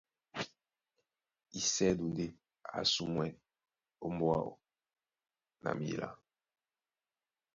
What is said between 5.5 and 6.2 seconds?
na mǐlá,